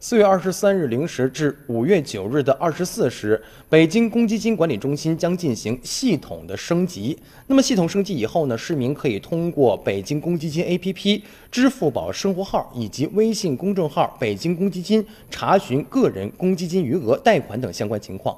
[0.00, 7.18] 四月二十三日零时至五月九日的二十四时，北京公积金管理中心将进行系统的升级。
[7.48, 18.36] 那么，系统升级以后呢，市民可以通过北京公积金 APP、支付宝生活号以及微信公众号“北京公积金”查询个人公积金余额、贷款等相关情况。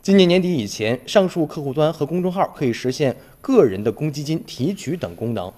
[0.00, 5.52] 今年年底以前，上述客户端和公众号可以实现个人的公积金提取等功能。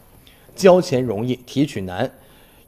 [0.57, 2.11] 交钱容易，提取难。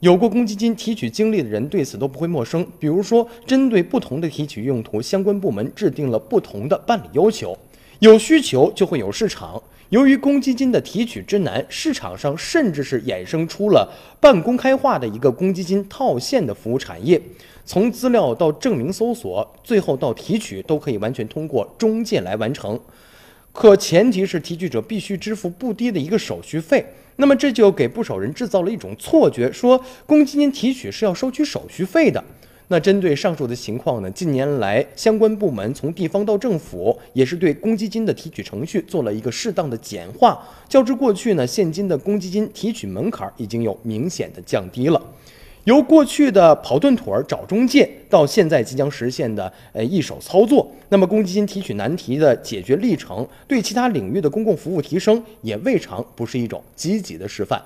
[0.01, 2.67] 有过公积金提取经历的人对此都不会陌生。
[2.79, 7.57] 比如说，针对不同的提取用途，相关部门制定了不同的办理要求。
[7.99, 9.63] 有需求就会有市场。
[9.91, 17.21] 由于公积金的提取之难，市场上甚至是衍生出了半公开化的一个公积金套现的服务产业。
[17.67, 22.80] 从资料到证明搜索，最后到提取，都可以完全通过中介来完成。
[23.53, 26.85] 可前提是提取者必须支付不低的一个手续费，
[27.17, 32.23] 那么这就给不少人制造了一种错觉，说公积金提取是要收取手续费的。
[32.69, 45.02] 那针对上述的情况呢，近年来相关部门从地方到政府也是对公积金的提取程序做了一个适当的简化，较之过去呢，现金的公积金提取门槛已经有明显的降低了。
[45.65, 57.61] 由过去的跑断腿儿找中介，到现在即将实现的呃一手操作，那么公积金提取难题的解决历程，对其他领域的公共服务提升也未尝不是一种积极的示范。